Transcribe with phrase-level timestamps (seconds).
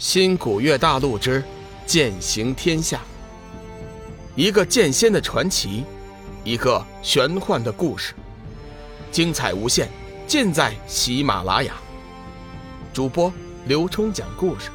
[0.00, 1.44] 新古月大陆之
[1.84, 3.02] 剑行天下，
[4.34, 5.84] 一个剑仙的传奇，
[6.42, 8.14] 一个玄幻的故事，
[9.12, 9.90] 精彩无限，
[10.26, 11.74] 尽在喜马拉雅。
[12.94, 13.30] 主播
[13.66, 14.70] 刘冲讲故事，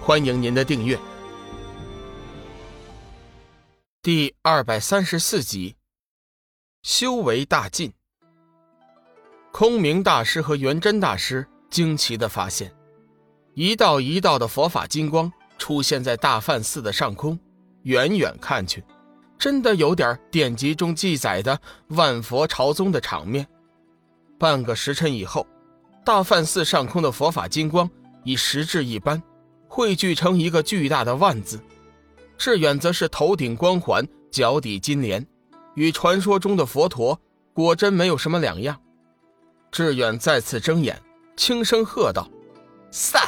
[0.00, 0.96] 欢迎您的订阅。
[4.00, 5.74] 第二百三十四集，
[6.84, 7.92] 修为大进。
[9.50, 12.72] 空明大师和元真大师惊奇的发现。
[13.54, 17.38] 一道一道的佛法金光出现在大梵寺的上空，
[17.82, 18.82] 远远看去，
[19.38, 23.46] 真的有点典籍中记载的万佛朝宗的场面。
[24.38, 25.46] 半个时辰以后，
[26.04, 27.88] 大梵寺上空的佛法金光
[28.24, 29.22] 以实质一般，
[29.68, 31.60] 汇聚成一个巨大的万字。
[32.38, 35.24] 志远则是头顶光环，脚底金莲，
[35.74, 37.20] 与传说中的佛陀
[37.52, 38.80] 果真没有什么两样。
[39.70, 41.00] 志远再次睁眼，
[41.36, 42.28] 轻声喝道
[42.90, 43.22] ：“散！”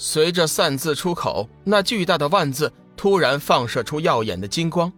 [0.00, 4.90] 随着“散”字出口，那巨大的“万”字突然放射出耀眼的金光，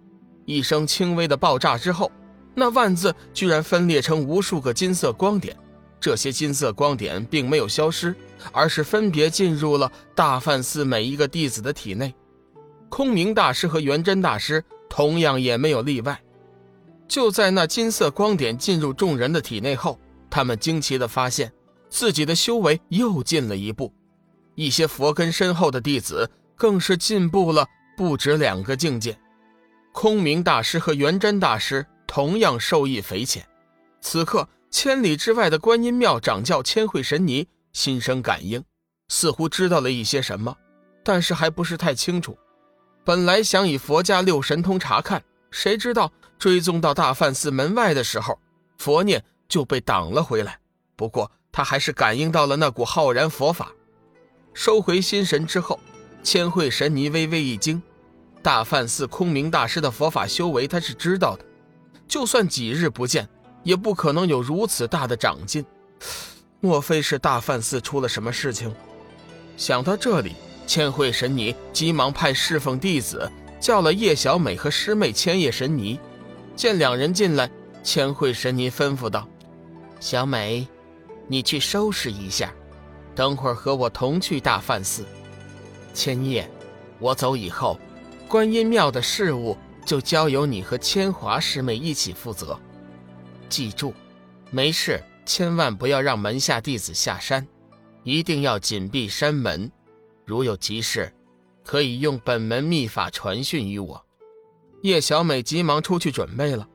[0.44, 2.12] 一声轻微的爆炸之后，
[2.54, 5.56] 那“万”字居然分裂成无数个金色光点。
[5.98, 8.14] 这些金色光点并没有消失，
[8.52, 12.14] 而是分别进入了大梵寺每一个弟子的体内。
[12.90, 16.20] 空明大师和元真大师同样也没有例外。
[17.08, 21.50] 就在那金色光点进入众人的体内后，他们惊奇地发现，
[21.88, 23.92] 自己的修为又进了一步。
[24.60, 27.66] 一些佛根深厚的弟子更是进步了
[27.96, 29.18] 不止两个境界。
[29.90, 33.42] 空明大师和元真大师同样受益匪浅。
[34.02, 38.62] 此刻，千里之外的观音庙掌教千惠神尼心生感应，
[39.08, 40.54] 似乎知道了一些什么，
[41.02, 42.36] 但是还不是太清楚。
[43.02, 48.38] 本来想以佛家六神通查看，谁知道追踪到大梵寺门外的时候，
[48.76, 50.58] 佛念就被挡了回来。
[50.96, 53.72] 不过他还是感应到了那股浩然佛法。
[54.62, 55.80] 收回心神之后，
[56.22, 57.82] 千惠神尼微微一惊。
[58.42, 61.44] 大梵寺空明大师的佛法修为，他是知道的。
[62.06, 63.26] 就算几日不见，
[63.62, 65.64] 也不可能有如此大的长进。
[66.60, 68.70] 莫非是大梵寺出了什么事情？
[69.56, 70.34] 想到这里，
[70.66, 75.98] 千惠神尼急忙派侍奉弟子叫了叶小美和师妹千叶神尼。
[76.54, 77.50] 见两人进来，
[77.82, 79.26] 千惠神尼吩咐道
[80.00, 80.68] ：“小美，
[81.28, 82.52] 你去收拾一下。”
[83.20, 85.04] 等会儿和我同去大梵寺，
[85.92, 86.50] 千叶，
[86.98, 87.78] 我走以后，
[88.26, 92.58] 观音庙的事务就交由你和千华师妹一起负责。
[93.50, 93.92] 记住，
[94.50, 97.46] 没事千万不要让门下弟子下山，
[98.04, 99.70] 一定要紧闭山门。
[100.24, 101.12] 如有急事，
[101.62, 104.02] 可以用本门秘法传讯于我。
[104.80, 106.66] 叶小美急忙出去准备了。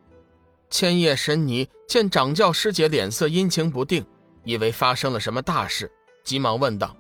[0.70, 4.06] 千叶神尼见掌教师姐脸色阴晴不定，
[4.44, 5.92] 以为发生了什么大事。
[6.26, 6.98] 急忙问道：“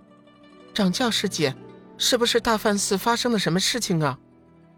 [0.71, 1.55] 掌教师姐，
[1.97, 4.17] 是不是大梵寺发生了什么事情啊？”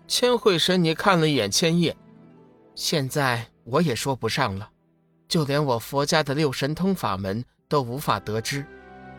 [0.07, 1.95] 千惠神尼看了一眼千叶，
[2.73, 4.69] 现在我也说不上了，
[5.27, 8.65] 就连我佛家的六神通法门都无法得知。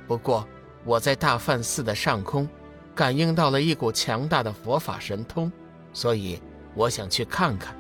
[0.06, 0.49] 不过
[0.83, 2.49] 我在大梵寺的上空，
[2.94, 5.53] 感应到了一股强大的佛法神通，
[5.93, 6.41] 所以
[6.75, 7.77] 我想去看看。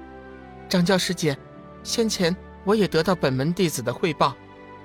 [0.68, 1.34] 掌教师姐，
[1.82, 4.36] 先前我也得到本门弟子的汇报，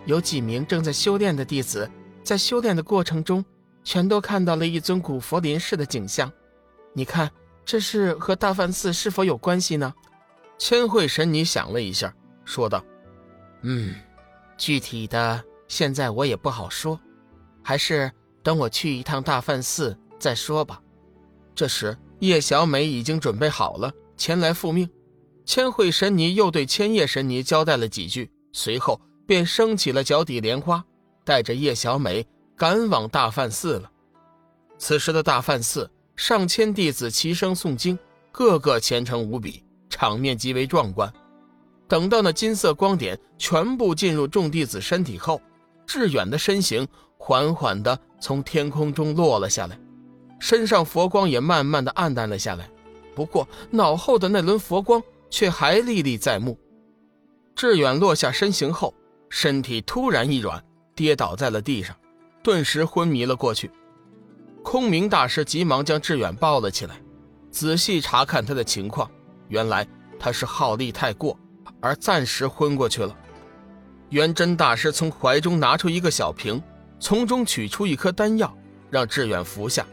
[0.06, 1.91] 有几名正在修炼的弟子。
[2.23, 3.44] 在修炼的过程中，
[3.84, 6.31] 全都看到了一尊古佛临世的景象。
[6.94, 7.29] 你看，
[7.66, 9.94] 这是和大梵寺是否有关系呢？
[10.57, 12.13] 千惠神尼想了一下，
[12.45, 12.84] 说道
[13.63, 13.95] ：“嗯，
[14.57, 17.00] 具体的现在我也不好说，
[17.61, 18.11] 还是
[18.41, 20.81] 等我去一趟大梵寺再说吧。”
[21.53, 24.90] 这时，叶小美已经准备好了，前来复命。
[25.45, 30.85] 千惠神尼又对千叶神尼交代了几句，随后便升起了脚底莲花。
[31.23, 32.25] 带着叶小美
[32.56, 33.89] 赶往大梵寺了。
[34.78, 37.97] 此时的大梵寺，上千弟子齐声诵经，
[38.31, 41.11] 个个虔诚无比，场面极为壮观。
[41.88, 45.41] 等到那金色光点全部进入众弟子身体后，
[45.85, 49.79] 志远的身形缓缓地从天空中落了下来，
[50.40, 52.70] 身上佛光也慢慢地暗淡了下来。
[53.16, 56.58] 不过脑后的那轮佛光却还历历在目。
[57.55, 58.93] 志远落下身形后，
[59.29, 60.61] 身体突然一软。
[60.95, 61.95] 跌倒在了地上，
[62.43, 63.69] 顿时昏迷了过去。
[64.63, 67.01] 空明大师急忙将志远抱了起来，
[67.51, 69.09] 仔细查看他的情况，
[69.49, 69.87] 原来
[70.19, 71.37] 他是耗力太过，
[71.81, 73.16] 而暂时昏过去了。
[74.09, 76.61] 元真大师从怀中拿出一个小瓶，
[76.99, 78.55] 从中取出一颗丹药，
[78.89, 79.85] 让志远服下。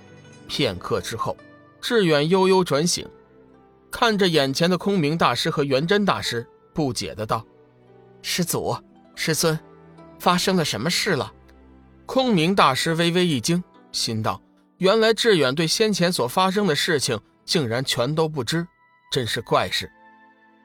[0.46, 1.37] 片刻之后，
[1.81, 3.08] 志远悠悠转醒，
[3.91, 7.44] 看着眼前的空明大师和元真大师，不解的道
[8.20, 8.76] ：“师祖，
[9.14, 9.58] 师尊。”
[10.20, 11.32] 发生了什么事了？
[12.06, 14.40] 空明大师微微一惊，心道：
[14.76, 18.67] 原来志远对先前所发生的事情竟然全都不知，
[19.11, 19.90] 真是怪事。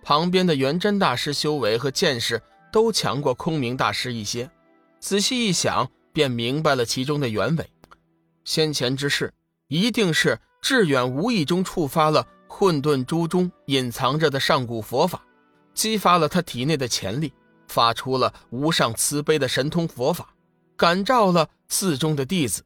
[0.03, 2.41] 旁边的元真大师修为和见识
[2.71, 4.49] 都强过空明大师一些，
[4.99, 7.69] 仔细一想，便明白了其中的原委。
[8.43, 9.33] 先前之事，
[9.67, 15.23] 一定是志远无意中触发了混沌珠中隐藏着的上古佛法，
[15.73, 17.33] 激发了他体内的潜力，
[17.75, 20.30] 发出了无上慈悲的神通佛法，
[20.77, 22.63] 感召了寺中的弟子。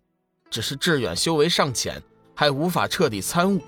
[0.52, 2.00] 只是志远修为尚浅，
[2.36, 3.60] 还无法彻底参悟，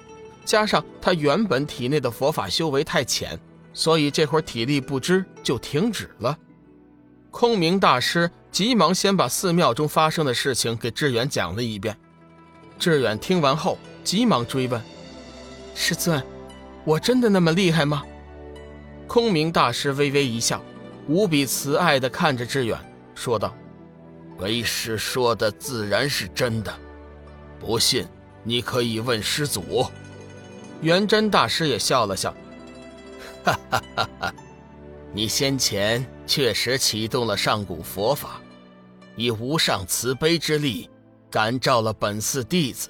[0.46, 3.40] 加上他原本体内的佛法修为太浅，
[3.74, 6.38] 所以这会儿体力不支就停止了。
[7.32, 11.98] 空明大师急忙先把寺庙中发生的事情给志远讲了一遍。
[12.78, 14.80] 志远听完后，急忙追问
[15.74, 16.24] ：“师尊，
[16.86, 18.04] 我真的那么厉害吗？”
[19.08, 20.64] 空明大师微微一笑，
[21.08, 22.80] 无比慈爱地看着志远，
[23.16, 23.54] 说道。
[24.38, 26.74] 为师说的自然是真的，
[27.60, 28.08] 不信
[28.44, 29.86] 你可以问师祖。
[30.82, 32.34] 元真大师也笑了笑，
[33.44, 34.34] 哈哈哈哈！
[35.14, 38.42] 你先前确实启动了上古佛法，
[39.16, 40.90] 以无上慈悲之力
[41.30, 42.90] 感召了本寺弟子，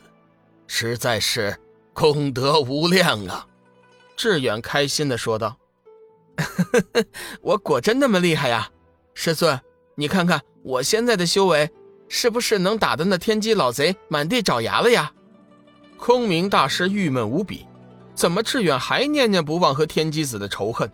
[0.68, 1.58] 实在是
[1.92, 3.46] 功德无量啊！
[4.16, 5.58] 志远开心的说道
[7.42, 8.70] ：“我果真那么厉害呀，
[9.14, 9.60] 师尊。”
[9.96, 11.70] 你看看我现在的修为，
[12.08, 15.12] 是不是能打得那天机老贼满地找牙了呀？
[15.98, 17.68] 空明大师郁闷无比，
[18.16, 20.92] 怎么志远还念念不忘和天机子的仇恨？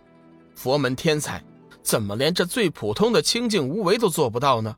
[0.54, 1.42] 佛门天才
[1.82, 4.76] 怎么连这最普通的清净无为都做不到呢？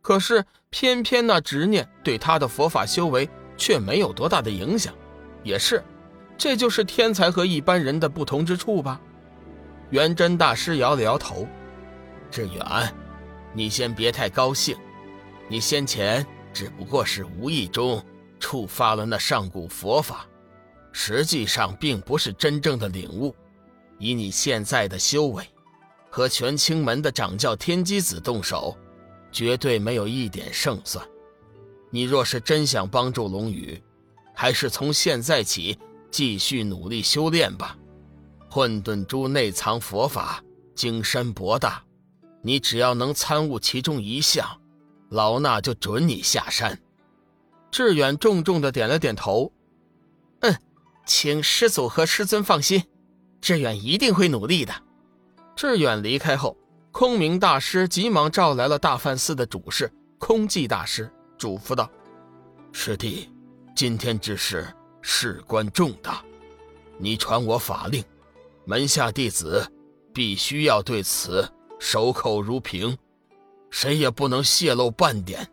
[0.00, 4.94] 可是偏偏那执念对他的佛法修为却没有多大的影响。
[5.42, 5.84] 也是，
[6.38, 9.00] 这就是天才和一般人的不同之处吧？
[9.90, 11.46] 元真大师摇了摇头，
[12.30, 12.94] 志远。
[13.54, 14.76] 你先别太高兴，
[15.48, 18.04] 你先前只不过是无意中
[18.38, 20.26] 触发了那上古佛法，
[20.92, 23.34] 实际上并不是真正的领悟。
[23.98, 25.42] 以你现在的修为，
[26.10, 28.76] 和全清门的掌教天机子动手，
[29.32, 31.04] 绝对没有一点胜算。
[31.90, 33.82] 你若是真想帮助龙宇，
[34.34, 35.76] 还是从现在起
[36.10, 37.76] 继续努力修炼吧。
[38.50, 40.42] 混沌珠内藏佛法，
[40.74, 41.82] 精深博大。
[42.40, 44.60] 你只要能参悟其中一项，
[45.10, 46.80] 老衲就准你下山。
[47.70, 49.52] 志远重重的点了点头，
[50.40, 50.56] 嗯，
[51.04, 52.82] 请师祖和师尊放心，
[53.40, 54.72] 志远一定会努力的。
[55.54, 56.56] 志远离开后，
[56.92, 61.90] 空明大师急忙召来了大梵寺的主事空寂大师，嘱咐道
[62.72, 63.28] ：“师弟，
[63.74, 64.66] 今天之事
[65.02, 66.24] 事关重大，
[66.96, 68.02] 你传我法令，
[68.68, 69.66] 门下弟子
[70.12, 71.50] 必须要对此。”
[71.80, 72.98] 守口如瓶，
[73.70, 75.48] 谁也不能泄露半点。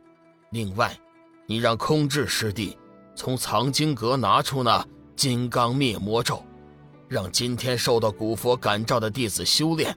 [0.49, 0.99] 另外，
[1.45, 2.75] 你让空智师弟
[3.15, 4.83] 从藏经阁拿出那
[5.15, 6.43] 金刚灭魔咒，
[7.07, 9.95] 让今天受到古佛感召的弟子修炼，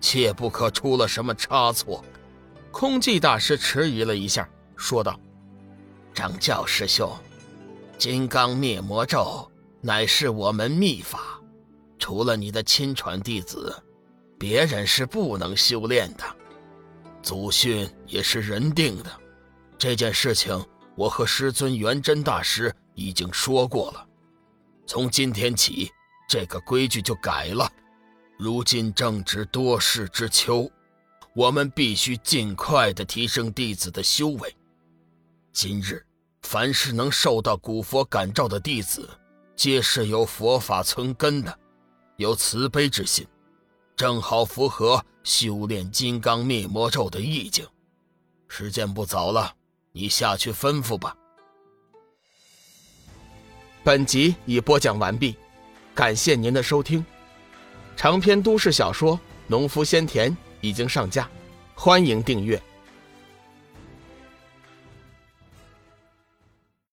[0.00, 2.04] 切不可出了什么差错。
[2.72, 5.18] 空寂大师迟疑了一下，说道
[6.12, 7.08] ：“掌教师兄，
[7.96, 9.48] 金刚灭魔咒
[9.80, 11.40] 乃是我门秘法，
[12.04, 13.74] 除了你的亲传弟子。”
[14.38, 16.24] 别人是不能修炼的，
[17.22, 19.10] 祖训也是人定的。
[19.78, 20.62] 这件事情，
[20.96, 24.06] 我和师尊元真大师已经说过了。
[24.86, 25.90] 从今天起，
[26.28, 27.66] 这个规矩就改了。
[28.38, 30.70] 如今正值多事之秋，
[31.34, 34.54] 我们必须尽快的提升弟子的修为。
[35.54, 36.04] 今日，
[36.42, 39.08] 凡是能受到古佛感召的弟子，
[39.56, 41.58] 皆是有佛法存根的，
[42.16, 43.26] 有慈悲之心。
[43.96, 47.66] 正好符合修炼金刚灭魔咒的意境。
[48.48, 49.54] 时间不早了，
[49.92, 51.16] 你下去吩咐吧。
[53.82, 55.36] 本集已播讲完毕，
[55.94, 57.04] 感谢您的收听。
[57.96, 59.16] 长篇都市小说
[59.46, 61.30] 《农夫先田》已经上架，
[61.74, 62.60] 欢迎订阅。